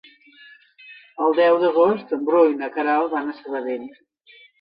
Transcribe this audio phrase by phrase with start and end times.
[1.25, 3.85] El deu d'agost en Bru i na Queralt van a Sabadell.